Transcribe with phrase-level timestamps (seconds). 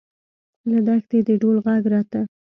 [0.71, 2.19] له دښتې د ډول غږ راته.